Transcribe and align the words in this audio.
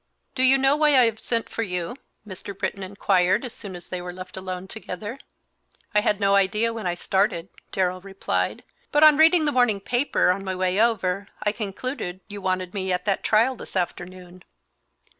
"Do 0.33 0.41
you 0.41 0.57
know 0.57 0.75
why 0.75 0.97
I 0.97 1.05
have 1.05 1.19
sent 1.19 1.47
for 1.47 1.61
you?" 1.61 1.95
Mr. 2.27 2.57
Britton 2.57 2.81
inquired, 2.81 3.45
as 3.45 3.53
soon 3.53 3.75
as 3.75 3.87
they 3.87 4.01
were 4.01 4.11
left 4.11 4.35
alone 4.35 4.67
together. 4.67 5.19
"I 5.93 6.01
had 6.01 6.19
no 6.19 6.33
idea 6.33 6.73
when 6.73 6.87
I 6.87 6.95
started," 6.95 7.49
Darrell 7.71 8.01
replied, 8.01 8.63
"but 8.91 9.03
on 9.03 9.17
reading 9.19 9.45
the 9.45 9.51
morning 9.51 9.79
paper, 9.79 10.31
on 10.31 10.43
my 10.43 10.55
way 10.55 10.81
over, 10.81 11.27
I 11.43 11.51
concluded 11.51 12.21
you 12.27 12.41
wanted 12.41 12.73
me 12.73 12.91
at 12.91 13.05
that 13.05 13.23
trial 13.23 13.55
this 13.55 13.75
afternoon." 13.75 14.41